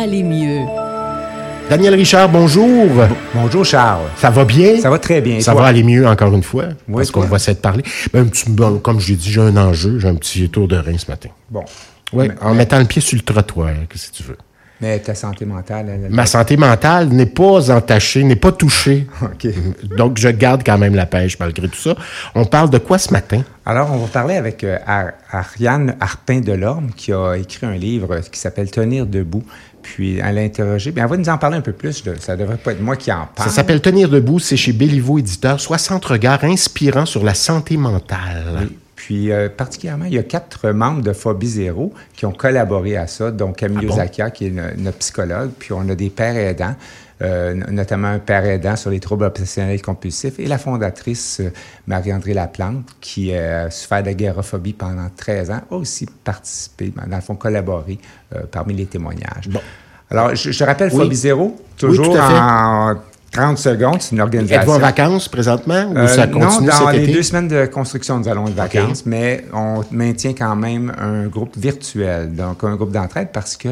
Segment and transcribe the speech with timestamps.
[0.00, 0.60] aller mieux.
[1.68, 2.88] Daniel Richard, bonjour.
[3.34, 4.08] Bonjour Charles.
[4.16, 4.80] Ça va bien?
[4.80, 5.40] Ça va très bien.
[5.40, 6.64] Ça va aller mieux encore une fois.
[6.88, 7.84] Oui, parce qu'on va essayer de parler.
[8.12, 9.98] Ben, un petit- bon, comme je l'ai dit, j'ai un enjeu.
[10.00, 11.28] J'ai un petit tour de rein ce matin.
[11.48, 11.62] Bon.
[12.12, 14.36] Oui, Mais- en mettant le pied sur le trottoir, que tu veux.
[14.82, 19.06] Mais ta santé mentale, elle, Ma santé mentale n'est pas entachée, n'est pas touchée.
[19.22, 19.46] OK.
[19.96, 21.94] Donc, je garde quand même la pêche malgré tout ça.
[22.34, 23.42] On parle de quoi ce matin?
[23.66, 28.38] Alors, on va parler avec euh, Ar- Ariane Harpin-Delorme, qui a écrit un livre qui
[28.40, 29.44] s'appelle Tenir debout.
[29.82, 30.92] Puis, elle a interrogé.
[30.92, 32.02] Bien, elle va nous en parler un peu plus.
[32.02, 33.50] de- ça devrait pas être moi qui en Ça parle.
[33.50, 34.38] s'appelle Tenir debout.
[34.38, 35.60] C'est chez Béliveau Éditeur.
[35.60, 38.44] 60 regards inspirants sur la santé mentale.
[38.62, 38.76] Oui.
[39.02, 43.06] Puis, euh, particulièrement, il y a quatre membres de Phobie Zéro qui ont collaboré à
[43.06, 43.30] ça.
[43.30, 43.96] Donc, Camille Ah bon?
[43.96, 45.52] Zakia, qui est no- notre psychologue.
[45.58, 46.74] Puis, on a des pères aidants,
[47.22, 51.48] euh, notamment un père aidant sur les troubles obsessionnels compulsifs et la fondatrice euh,
[51.86, 57.22] Marie-André Laplante, qui euh, a souffert d'agoraphobie pendant 13 ans, a aussi participé, dans le
[57.22, 57.98] fond, collaboré
[58.50, 59.48] parmi les témoignages.
[59.48, 59.60] Bon.
[60.10, 60.98] Alors, je, je rappelle Oui.
[61.04, 62.96] Phobie Zéro, toujours en
[63.32, 64.00] 30 secondes.
[64.02, 64.60] C'est une organisation.
[64.62, 67.12] Êtes-vous en vacances présentement ou Euh, ça non, continue dans cet les été?
[67.12, 71.56] deux semaines de construction, nous allons être vacances, mais on maintient quand même un groupe
[71.56, 73.68] virtuel, donc un groupe d'entraide, parce que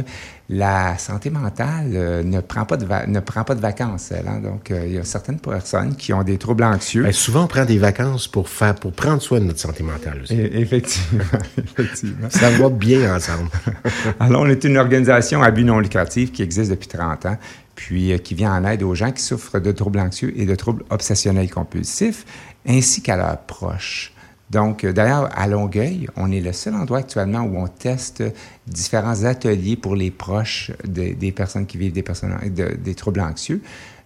[0.50, 4.26] la santé mentale euh, ne, prend pas de ne prend pas de vacances, elle.
[4.28, 4.40] hein.
[4.42, 7.02] Donc, euh, il y a certaines personnes qui ont des troubles anxieux.
[7.02, 10.20] Ben, souvent, on prend des vacances pour faire, pour prendre soin de notre santé mentale
[10.22, 10.40] aussi.
[10.40, 11.22] Effectivement,
[11.58, 12.28] effectivement.
[12.30, 13.50] Ça va bien ensemble.
[14.20, 17.36] Alors, on est une organisation à but non lucratif qui existe depuis 30 ans,
[17.78, 20.54] puis euh, qui vient en aide aux gens qui souffrent de troubles anxieux et de
[20.56, 22.24] troubles obsessionnels compulsifs,
[22.66, 24.12] ainsi qu'à leurs proches.
[24.50, 28.24] Donc, euh, d'ailleurs, à Longueuil, on est le seul endroit actuellement où on teste
[28.66, 33.20] différents ateliers pour les proches de- des personnes qui vivent des, personnes, de- des troubles
[33.20, 33.60] anxieux.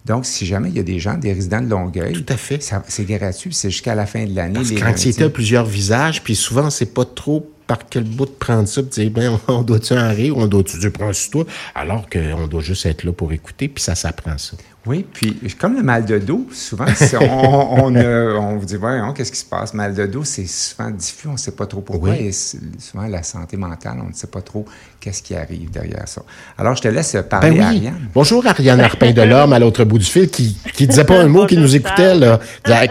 [0.05, 2.61] Donc, si jamais il y a des gens, des résidents de Longueuil, Tout à fait.
[2.89, 4.53] c'est gratuit, c'est jusqu'à la fin de l'année.
[4.53, 8.31] Parce que l'anxiété a plusieurs visages, puis souvent, c'est pas trop par quel bout de
[8.31, 11.45] prendre ça, puis dire, ben, on doit-tu en rire, on doit-tu dire, prends sur toi,
[11.73, 14.55] alors qu'on doit juste être là pour écouter, puis ça s'apprend, ça.
[14.85, 16.83] Oui, puis comme le mal de dos, souvent,
[17.21, 17.25] on,
[17.85, 19.73] on, euh, on vous dit, voyons, qu'est-ce qui se passe?
[19.73, 22.09] Mal de dos, c'est souvent diffus, on ne sait pas trop pourquoi.
[22.09, 22.27] Oui.
[22.27, 24.65] Et souvent, la santé mentale, on ne sait pas trop
[24.99, 26.21] qu'est-ce qui arrive derrière ça.
[26.57, 27.77] Alors, je te laisse parler Ben à oui.
[27.77, 28.09] Ariane.
[28.13, 31.27] Bonjour, Ariane Arpin de l'Orme, à l'autre bout du fil, qui, qui disait pas un
[31.27, 32.39] mot, qui nous écoutait, là,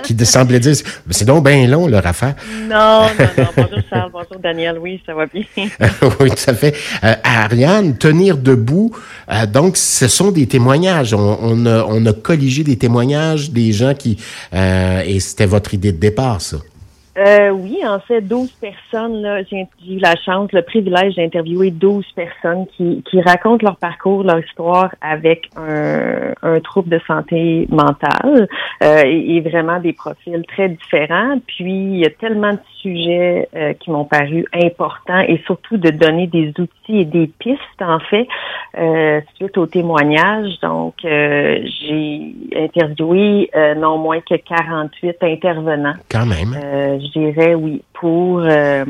[0.03, 0.77] qui semblait dire,
[1.11, 2.35] c'est donc bien long, leur affaire.
[2.69, 3.49] Non, non, non.
[3.55, 4.79] Bonjour Charles, bonjour Daniel.
[4.79, 5.45] Oui, ça va bien.
[6.21, 6.75] oui, tout à fait.
[7.05, 8.97] Euh, Ariane, tenir debout,
[9.31, 11.13] euh, donc ce sont des témoignages.
[11.13, 14.17] On, on a, on a colligé des témoignages des gens qui...
[14.55, 16.59] euh, et c'était votre idée de départ, ça.
[17.19, 22.67] Euh, oui, en fait, 12 personnes, j'ai eu la chance, le privilège d'interviewer 12 personnes
[22.77, 28.49] qui, qui racontent leur parcours, leur histoire avec un, un trouble de santé mentale
[28.83, 31.39] euh, et, et vraiment des profils très différents.
[31.47, 35.91] Puis, il y a tellement de sujets euh, qui m'ont paru importants et surtout de
[35.91, 38.27] donner des outils et des pistes, en fait,
[38.79, 40.59] euh, suite au témoignage.
[40.61, 45.95] Donc, euh, j'ai interviewé euh, non moins que 48 intervenants.
[46.11, 46.55] Quand même.
[47.03, 48.85] Je dirais oui, pour euh,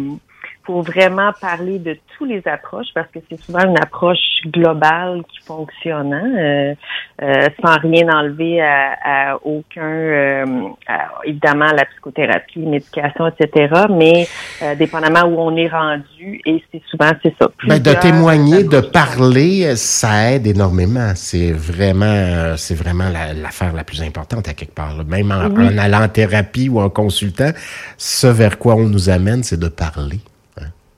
[0.64, 5.38] pour vraiment parler de tous les approches, parce que c'est souvent une approche globale qui
[5.44, 6.74] fonctionne, hein, euh,
[7.22, 10.44] euh, sans rien enlever à, à aucun, euh,
[10.86, 14.26] à, évidemment, la psychothérapie, médication, etc., mais
[14.62, 17.48] euh, dépendamment où on est rendu, et c'est souvent, c'est ça.
[17.66, 21.12] Ben, de témoigner, de parler, ça aide énormément.
[21.14, 24.96] C'est vraiment, euh, c'est vraiment la- l'affaire la, plus importante à quelque part.
[24.96, 25.04] là.
[25.04, 25.68] Même en, Oui.
[25.74, 27.50] en allant en thérapie ou en consultant,
[27.96, 30.18] ce vers quoi on nous amène, c'est de parler.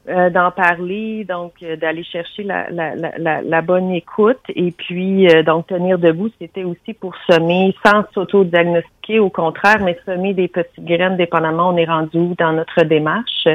[0.09, 5.28] Euh, d'en parler, donc euh, d'aller chercher la, la, la, la, bonne écoute et puis
[5.28, 10.48] euh, donc tenir debout, c'était aussi pour semer sans s'auto-diagnostiquer, au contraire, mais semer des
[10.48, 13.48] petites graines dépendamment on est rendu où dans notre démarche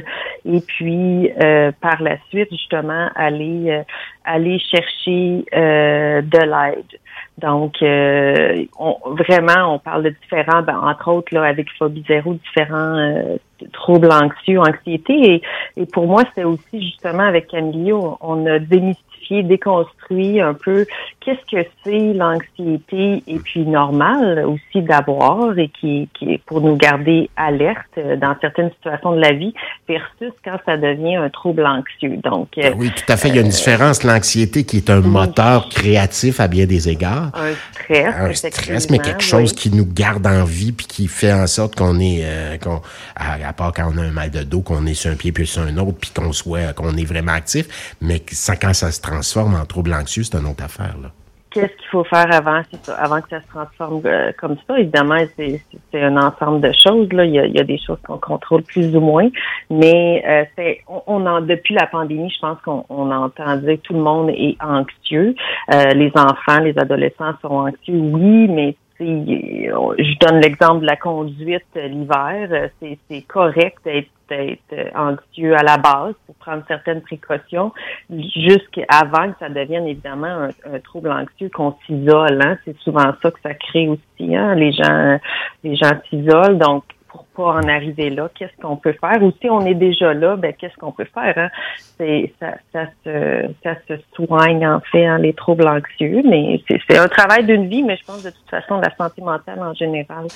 [0.46, 3.84] et puis euh, par la suite justement aller euh,
[4.26, 7.00] aller chercher de l'aide.
[7.40, 12.34] Donc, euh, on, vraiment, on parle de différents, ben, entre autres, là, avec Phobie Zéro,
[12.34, 13.38] différents euh,
[13.74, 15.14] troubles anxieux, anxiété.
[15.34, 15.42] Et,
[15.78, 20.86] et pour moi, c'était aussi justement avec Camillio, on a démystifié, déconstruit un peu
[21.20, 26.76] qu'est-ce que c'est l'anxiété et puis normal aussi d'avoir et qui, qui est pour nous
[26.76, 29.54] garder alerte euh, dans certaines situations de la vie
[29.88, 32.18] versus quand ça devient un trouble anxieux.
[32.24, 33.30] Donc, euh, Ben Oui, tout à fait.
[33.30, 34.04] Il y a une différence.
[34.04, 37.32] L'anxiété qui est un moteur créatif à bien des égards.
[37.36, 38.16] un stress.
[38.16, 39.58] un stress, mais quelque chose oui.
[39.58, 42.82] qui nous garde en vie puis qui fait en sorte qu'on est, euh, qu'on,
[43.16, 45.32] à, à part quand on a un mal de dos, qu'on est sur un pied
[45.32, 48.92] puis sur un autre, puis qu'on soit, qu'on est vraiment actif, mais ça, quand ça
[48.92, 50.96] se transforme en trouble anxieux, c'est une autre affaire.
[51.02, 51.10] Là.
[51.52, 52.62] qu'est-ce qu'il faut faire avant,
[52.98, 54.80] avant que ça se transforme euh, comme ça?
[54.80, 55.62] Évidemment, c'est
[55.94, 57.12] un ensemble de choses.
[57.12, 57.26] Là.
[57.26, 59.28] Il, y a, il y a des choses qu'on contrôle plus ou moins,
[59.70, 63.82] mais euh, c'est on, en depuis la pandémie, je pense qu'on on entend dire que
[63.82, 65.36] tout le monde est anxieux.
[65.74, 71.66] Euh, les enfants, les adolescents sont anxieux, oui, mais je donne l'exemple de la conduite
[71.76, 72.70] l'hiver.
[72.82, 77.72] C'est correct d'être être anxieux à la base pour prendre certaines précautions
[78.10, 82.42] jusqu'avant que ça devienne évidemment un, trouble anxieux qu'on s'isole.
[82.42, 82.58] Hein.
[82.66, 84.36] C'est souvent ça que ça crée aussi.
[84.36, 84.56] Hein.
[84.56, 85.20] Les gens,
[85.64, 86.58] les gens s'isolent.
[86.58, 89.22] Donc, pour pas en arriver là, qu'est-ce qu'on peut faire?
[89.22, 91.34] Ou si on est déjà là, ben qu'est-ce qu'on peut faire?
[91.38, 91.50] Hein?
[91.98, 97.46] C'est ça, ça se soigne en fait hein, les troubles anxieux, mais c'est un travail
[97.46, 100.28] d'une vie, mais je pense de toute façon la santé mentale en général.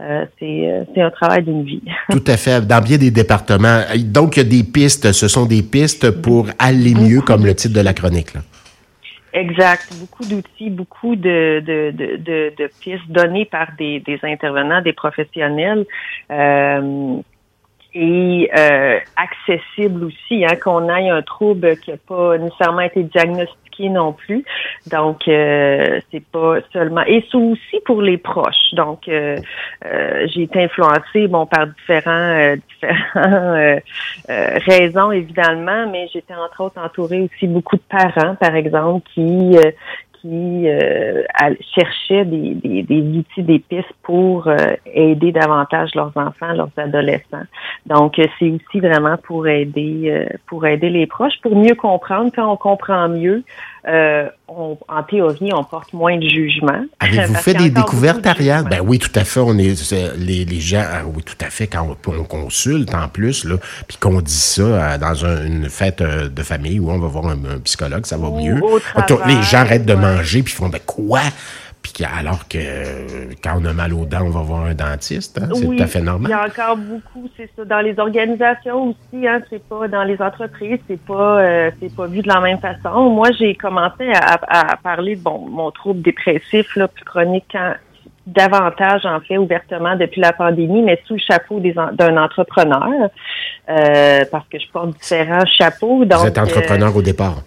[0.00, 1.82] Euh, euh, c'est un travail d'une vie.
[2.10, 3.80] Tout à fait, dans bien des départements.
[4.06, 7.54] Donc, il y a des pistes, ce sont des pistes pour aller mieux, comme le
[7.54, 8.32] titre de la chronique.
[9.34, 9.92] Exact.
[9.98, 15.84] Beaucoup d'outils, beaucoup de, de, de, de, pistes données par des, des intervenants, des professionnels.
[16.30, 17.16] Euh,
[17.94, 23.63] et euh, accessible aussi, hein, qu'on ait un trouble qui n'a pas nécessairement été diagnostiqué
[23.82, 24.44] non plus.
[24.86, 27.02] Donc, euh, c'est pas seulement...
[27.06, 28.72] Et c'est aussi pour les proches.
[28.72, 29.36] Donc, euh,
[29.84, 33.80] euh j'ai été influencée, bon, par différents, différents
[34.66, 39.56] raisons, évidemment, mais j'étais entre autres entourée aussi beaucoup de parents, par exemple, qui
[40.24, 41.22] qui euh,
[41.74, 44.56] cherchaient des, des, des, outils, des pistes pour euh,
[44.86, 47.44] aider davantage leurs enfants, leurs adolescents.
[47.84, 52.30] Donc, euh, c'est aussi vraiment pour aider euh, pour aider les proches, pour mieux comprendre.
[52.34, 53.42] Quand on comprend mieux,
[53.86, 56.84] euh, on, en théorie, on porte moins de jugement.
[57.00, 58.66] Avez-vous fait des découvertes, Ariane?
[58.70, 59.40] Ben oui, tout à fait.
[59.40, 61.66] On est les, les gens, ah oui, tout à fait.
[61.66, 66.78] Quand on, consulte en plus, là, puis qu'on dit ça dans une fête de famille
[66.78, 68.60] où on va voir un, psychologue, ça va mieux.
[69.26, 71.20] les gens arrêtent de manger puis font ben quoi?
[71.84, 75.38] Puis alors que quand on a mal aux dents, on va voir un dentiste.
[75.38, 75.48] Hein?
[75.52, 76.30] C'est tout à fait normal.
[76.30, 77.64] Il y a encore beaucoup, c'est ça.
[77.66, 82.06] Dans les organisations aussi, hein, c'est pas dans les entreprises, c'est pas euh, c'est pas
[82.06, 83.10] vu de la même façon.
[83.10, 87.54] Moi, j'ai commencé à, parler de bon, mon trouble dépressif là, plus chronique
[88.26, 93.10] davantage en fait ouvertement depuis la pandémie, mais sous le chapeau d'un entrepreneur,
[93.68, 96.06] euh, parce que je porte différents chapeaux.
[96.06, 97.42] Donc, Vous êtes entrepreneur au départ.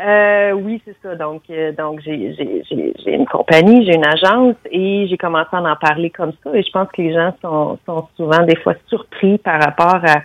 [0.00, 1.14] Euh, oui, c'est ça.
[1.14, 2.62] Donc, euh, donc j'ai, j'ai,
[3.04, 6.50] j'ai une compagnie, j'ai une agence et j'ai commencé à en parler comme ça.
[6.54, 10.22] Et je pense que les gens sont, sont souvent des fois surpris par rapport à,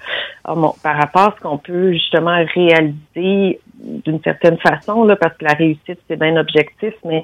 [0.81, 5.53] par rapport à ce qu'on peut justement réaliser d'une certaine façon, là, parce que la
[5.53, 7.23] réussite, c'est bien objectif, mais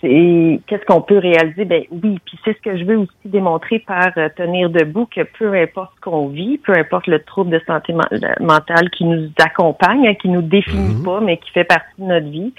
[0.00, 1.64] c'est qu'est-ce qu'on peut réaliser?
[1.64, 5.22] Ben oui, puis c'est ce que je veux aussi démontrer par euh, tenir debout, que
[5.38, 7.94] peu importe ce qu'on vit, peu importe le trouble de santé
[8.40, 11.04] mentale qui nous accompagne, hein, qui nous définit mm-hmm.
[11.04, 12.52] pas, mais qui fait partie de notre vie,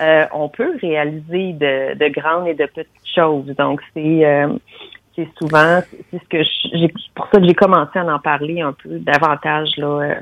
[0.00, 3.46] euh, on peut réaliser de, de, grandes et de petites choses.
[3.56, 4.48] Donc, c'est euh,
[5.14, 5.80] c'est souvent,
[6.10, 6.42] c'est ce que
[6.74, 10.18] j'ai pour ça que j'ai commencé à en parler un peu davantage là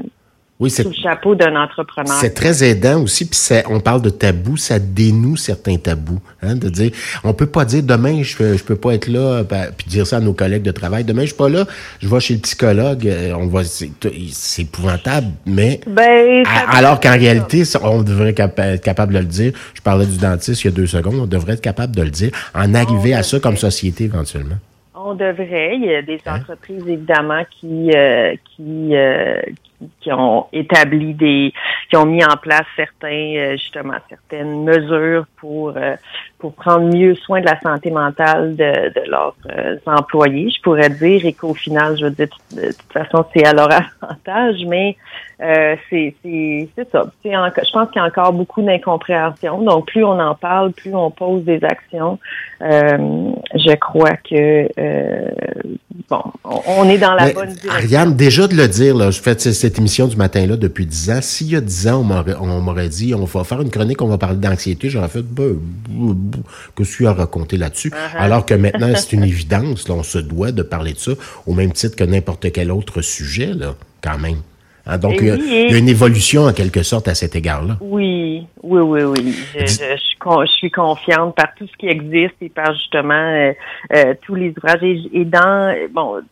[0.59, 2.15] oui, c'est le chapeau d'un entrepreneur.
[2.15, 3.39] C'est très aidant aussi, puis
[3.69, 6.93] on parle de tabou, ça dénoue certains tabous, hein, de dire,
[7.25, 10.17] on peut pas dire demain je je peux pas être là, ben, puis dire ça
[10.17, 11.67] à nos collègues de travail, demain je suis pas là,
[12.01, 17.65] je vais chez le psychologue, euh, on va, c'est épouvantable, mais ben, alors qu'en réalité,
[17.83, 19.53] on devrait être capable de le dire.
[19.75, 22.11] Je parlais du dentiste il y a deux secondes, on devrait être capable de le
[22.11, 24.57] dire, en arriver à ça comme société éventuellement.
[24.99, 25.77] On devrait.
[25.77, 26.41] Il y a des hein?
[26.41, 29.41] entreprises évidemment qui euh, qui, euh,
[29.76, 29.76] qui
[30.11, 31.53] ont établi des,
[31.91, 35.97] qui ont mis en place certains, euh, justement, certaines mesures pour euh,
[36.39, 40.91] pour prendre mieux soin de la santé mentale de, de leurs euh, employés, je pourrais
[40.91, 43.69] dire, et qu'au final, je veux dire, de, toute façon, c'est à leur
[44.03, 44.97] avantage, mais
[45.41, 47.05] euh, c'est c'est ça.
[47.25, 49.63] je pense qu'il y a encore beaucoup d'incompréhension.
[49.63, 52.19] Donc, plus on en parle, plus on pose des actions.
[52.61, 54.69] Euh, je crois que
[56.09, 57.71] bon, on, est dans la bonne direction.
[57.71, 61.21] Ariane, déjà de le dire, là, je fais cette émission du matin-là depuis dix ans.
[61.21, 62.07] S'il y a dix ans,
[62.41, 65.57] on m'aurait dit, on va faire une chronique, on va parler d'anxiété, j'aurais fait, ben,
[66.75, 67.91] que je suis à raconter là-dessus?
[67.91, 68.19] Uh-huh.
[68.19, 71.13] Alors que maintenant, c'est une évidence, là, on se doit de parler de ça
[71.47, 74.39] au même titre que n'importe quel autre sujet, là, quand même.
[74.87, 77.77] Hein, donc, il y, a une évolution en quelque sorte à cet égard-là.
[77.81, 79.35] Oui, oui, oui, oui.
[79.55, 83.53] Je, je, suis confiante par tout ce qui existe et par justement euh,
[83.95, 84.83] euh, tous les ouvrages.
[84.83, 86.23] Et, dans, bon,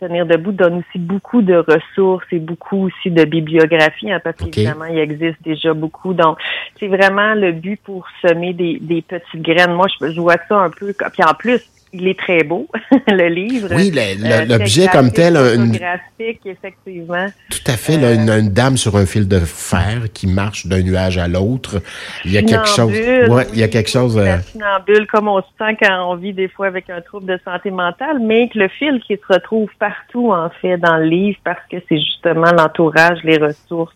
[0.00, 4.86] Tenir debout donne aussi beaucoup de ressources et beaucoup aussi de bibliographie, hein, parce qu'évidemment,
[4.86, 6.14] il existe déjà beaucoup.
[6.14, 6.38] Donc,
[6.78, 9.72] c'est vraiment le but pour semer des, des petites graines.
[9.72, 10.92] Moi, je, je vois ça un peu.
[10.92, 11.60] Puis en plus,
[11.94, 12.66] il est très beau,
[13.08, 13.68] le livre.
[13.74, 17.26] Oui, Euh, l'objet comme tel, graphique, une, photographique, effectivement.
[17.50, 20.82] tout à fait, là, une, une dame sur un fil de fer qui marche d'un
[20.82, 21.80] nuage à l'autre.
[22.24, 22.90] Il y a quelque chose.
[22.92, 24.18] Ouais, il y a quelque chose.
[24.18, 27.26] euh, La funambule, comme on se sent quand on vit des fois avec un trouble
[27.26, 31.04] de santé mentale, mais que le fil qui se retrouve partout, en fait, dans le
[31.06, 33.94] livre, parce que c'est justement l'entourage, les ressources,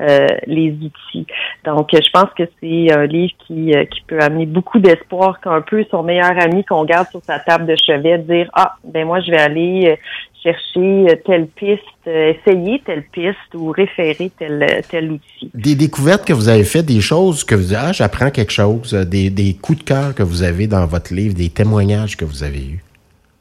[0.00, 1.26] euh, les outils.
[1.64, 5.60] Donc, je pense que c'est un livre qui, euh, qui peut amener beaucoup d'espoir qu'un
[5.60, 9.20] peu son meilleur ami qu'on garde sur sa table de chevet, dire, ah, ben moi,
[9.20, 9.96] je vais aller euh,
[10.42, 15.50] chercher telle piste, essayer telle piste ou référer tel, tel outil.
[15.54, 19.30] Des découvertes que vous avez faites, des choses que vous ah, j'apprends quelque chose, des,
[19.30, 22.66] des coups de cœur que vous avez dans votre livre, des témoignages que vous avez
[22.66, 22.84] eus?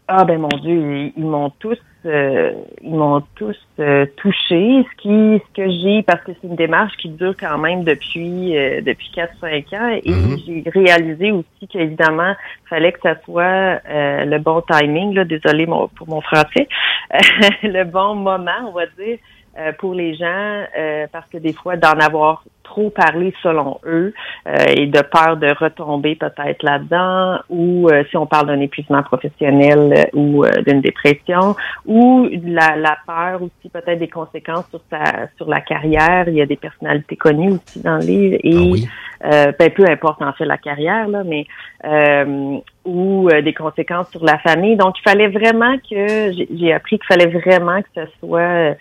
[0.08, 4.86] Ah ben mon Dieu, ils, ils m'ont tous, euh, ils m'ont tous euh, touché.
[4.92, 8.58] Ce qui, ce que j'ai, parce que c'est une démarche qui dure quand même depuis
[8.58, 10.38] euh, depuis quatre cinq ans, et Mhm.
[10.46, 12.34] j'ai réalisé aussi qu'évidemment,
[12.70, 15.14] fallait que ça soit euh, le bon timing.
[15.14, 16.68] Là, désolé mon, pour mon français,
[17.64, 19.18] le bon moment, on va dire.
[19.56, 22.44] euh, pour les gens, euh, parce que des fois, d'en avoir
[22.74, 24.14] trop parlé selon eux
[24.48, 29.04] euh, et de peur de retomber peut-être là-dedans, ou euh, si on parle d'un épuisement
[29.04, 34.82] professionnel euh, ou euh, d'une dépression, ou la, la peur aussi peut-être des conséquences sur
[34.92, 35.04] sa
[35.38, 36.24] sur la carrière.
[36.28, 38.88] Il y a des personnalités connues aussi dans le livre et Ah oui.
[39.32, 41.46] euh, ben, peu importe en fait la carrière là, mais
[41.86, 44.76] euh, ou euh, des conséquences sur la famille.
[44.76, 48.76] Donc il fallait vraiment que j'ai- appris qu'il fallait vraiment que ce soit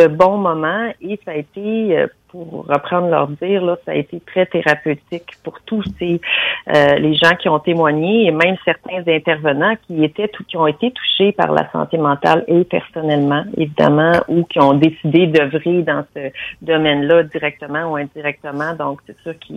[0.00, 3.94] le bon moment et ça a été euh, pour reprendre leur dire là, ça a
[3.94, 6.20] été très thérapeutique pour tous ces
[6.68, 10.90] euh, les gens qui ont témoigné et même certains intervenants qui étaient qui ont été
[10.92, 16.30] touchés par la santé mentale et personnellement évidemment ou qui ont décidé d'œuvrer dans ce
[16.62, 18.74] domaine-là directement ou indirectement.
[18.74, 19.54] Donc c'est sûr que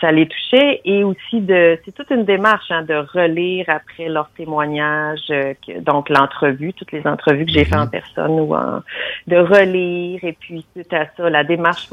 [0.00, 0.80] ça les touchait.
[0.84, 5.78] Et aussi de c'est toute une démarche hein, de relire après leurs témoignages, euh, que-
[5.80, 8.80] donc l'entrevue, toutes les entrevues que j'ai faites en personne ou en
[9.26, 10.20] de relire.
[10.24, 11.88] Et puis suite à ça la démarche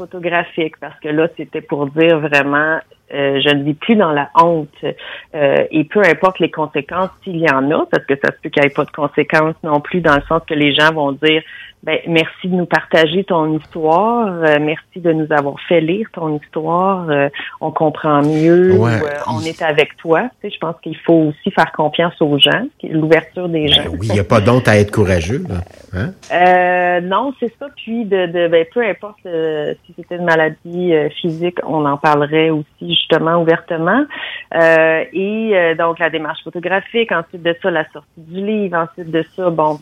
[0.80, 2.80] parce que là c'était pour dire vraiment
[3.14, 4.68] euh, je ne vis plus dans la honte.
[5.34, 8.48] Euh, et peu importe les conséquences s'il y en a parce que ça se peut
[8.48, 11.12] qu'il n'y ait pas de conséquences non plus dans le sens que les gens vont
[11.12, 11.42] dire
[11.86, 16.36] ben merci de nous partager ton histoire, euh, merci de nous avoir fait lire ton
[16.36, 17.28] histoire, euh,
[17.60, 19.00] on comprend mieux, Ouais.
[19.00, 20.22] ou, euh, on est avec toi.
[20.40, 23.84] Tu sais, je pense qu'il faut aussi faire confiance aux gens, l'ouverture des gens.
[23.84, 25.44] Ben oui, il n'y a pas d'honte à être courageux.
[25.48, 25.60] Là.
[25.94, 26.10] Hein?
[26.32, 27.66] Euh, non, c'est ça.
[27.76, 32.50] Puis de, de ben, peu importe euh, si c'était une maladie physique, on en parlerait
[32.50, 32.66] aussi
[32.96, 34.02] justement ouvertement.
[34.54, 39.10] Euh, et euh, donc la démarche photographique, ensuite de ça la sortie du livre, ensuite
[39.10, 39.78] de ça, bon.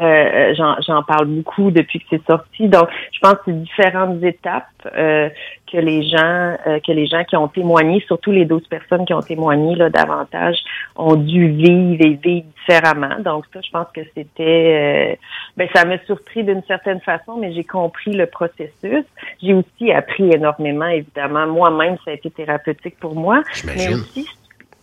[0.00, 2.68] Euh, j'en, j'en parle beaucoup depuis que c'est sorti.
[2.68, 4.64] Donc, je pense que c'est différentes étapes
[4.96, 5.28] euh,
[5.70, 9.14] que les gens euh, que les gens qui ont témoigné, surtout les 12 personnes qui
[9.14, 10.56] ont témoigné là, davantage,
[10.96, 13.18] ont dû vivre et vivre différemment.
[13.20, 15.16] Donc ça, je pense que c'était euh,
[15.56, 19.04] ben ça m'a surpris d'une certaine façon, mais j'ai compris le processus.
[19.42, 21.46] J'ai aussi appris énormément, évidemment.
[21.46, 23.42] Moi-même, ça a été thérapeutique pour moi.
[23.64, 24.28] Mais aussi,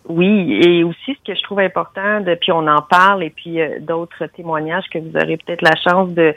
[0.09, 3.61] oui, et aussi ce que je trouve important, de, puis on en parle, et puis
[3.61, 6.33] euh, d'autres témoignages que vous aurez peut-être la chance de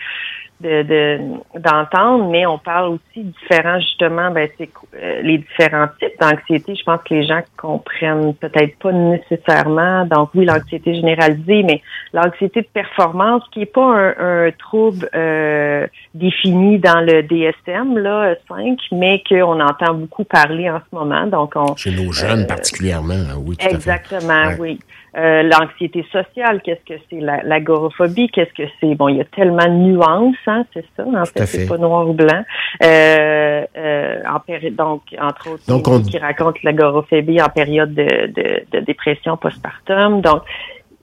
[0.63, 1.19] de- de-
[1.61, 6.75] d'entendre, mais on parle aussi différents justement, ben c'est euh, les différents types d'anxiété.
[6.75, 10.07] Je pense que les gens comprennent peut-être pas nécessairement.
[10.07, 15.87] Donc oui, l'anxiété généralisée, mais l'anxiété de performance, qui est pas un, un trouble euh,
[16.15, 21.27] défini dans le DSM là 5, mais qu'on entend beaucoup parler en ce moment.
[21.27, 23.75] Donc on Chez nos jeunes Euh, particulièrement, hein, oui, tout à fait.
[23.75, 24.79] Exactement, oui.
[25.15, 27.21] Euh, L'anxiété sociale, qu'est-ce que c'est?
[27.21, 28.95] La- L'agorophobie, qu'est-ce que c'est?
[28.95, 31.05] Bon, il y a tellement de nuances, hein, c'est ça.
[31.07, 31.47] En fait, fait.
[31.47, 32.43] c'est pas noir ou blanc.
[32.83, 34.41] Euh, euh, en
[34.73, 40.21] donc, entre autres, Donc, on- qui raconte l'agoraphobie en période de, de, de dépression postpartum.
[40.21, 40.43] Donc,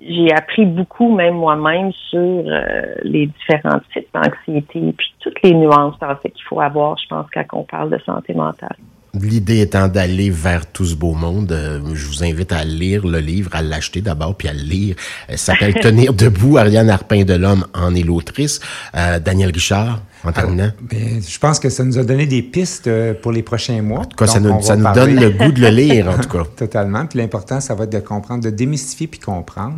[0.02, 5.96] j'ai appris beaucoup, même moi-même, sur euh, les différents types d'anxiété, puis toutes les nuances
[6.02, 8.78] en fait qu'il faut avoir, je pense, quand on parle de santé mentale.
[9.20, 13.20] L'idée étant d'aller vers tout ce beau monde, euh, je vous invite à lire le
[13.20, 14.96] livre, à l'acheter d'abord, puis à le lire.
[15.30, 16.58] Euh, Ça s'appelle Tenir debout.
[16.58, 18.60] Ariane Arpin de l'Homme en est l'autrice.
[18.96, 20.72] Euh, Daniel Richard, en terminant.
[20.82, 24.02] Ben, je pense que ça nous a donné des pistes euh, pour les prochains mois.
[24.02, 26.30] En tout cas, ça nous, ça nous donne le goût de le lire, en tout
[26.38, 26.44] cas.
[26.56, 27.06] Totalement.
[27.08, 29.78] Puis l'important, ça va être de comprendre, de démystifier puis comprendre.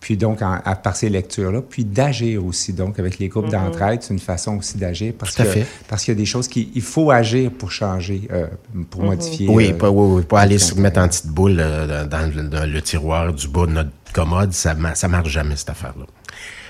[0.00, 2.72] Puis donc, en- à, par ces lectures-là, puis d'agir aussi.
[2.72, 5.66] Donc, avec les groupes d'entraide, c'est une façon aussi d'agir parce Tout à que fait.
[5.88, 8.46] parce qu'il y a des choses qu'il il faut agir pour changer, euh,
[8.90, 9.48] pour modifier.
[9.48, 12.48] Oui, euh, pas, oui, oui, pas aller se mettre en petite boule euh, dans, le-
[12.48, 14.52] dans le tiroir du bas de notre commode.
[14.52, 16.04] Ça, ma- ça marche jamais, cette affaire-là.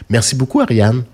[0.09, 1.05] Merci beaucoup, Ariane.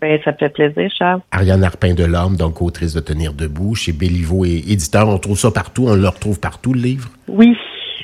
[0.00, 1.20] Ben, ça me fait plaisir, Charles.
[1.30, 5.08] Ariane Arpin de l'Homme, donc autrice de Tenir debout, chez Béliveau et éditeur.
[5.08, 7.08] On trouve ça partout, on le retrouve partout, le livre?
[7.28, 7.54] Oui,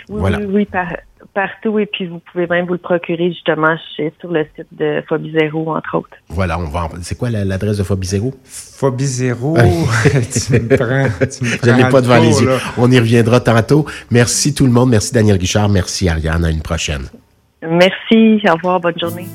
[0.09, 0.39] oui, Voilà.
[0.39, 0.97] oui, oui, par-
[1.35, 5.03] partout et puis vous pouvez même vous le procurer justement chez, sur le site de
[5.09, 6.17] Phobie Zéro, entre autres.
[6.29, 6.89] Voilà, on va.
[7.03, 8.35] C'est quoi l'adresse de Phobie Zéro?
[8.45, 9.57] Phobie Zéro,
[10.13, 11.27] tu me prends.
[11.27, 12.51] Tu me Je n'ai pas devant les yeux.
[12.77, 13.87] On y reviendra tantôt.
[14.11, 14.91] Merci tout le monde.
[14.91, 15.69] Merci Daniel Guichard.
[15.69, 16.45] Merci Ariane.
[16.45, 17.07] À une prochaine.
[17.63, 18.41] Merci.
[18.49, 18.81] Au revoir.
[18.81, 19.27] Bonne journée.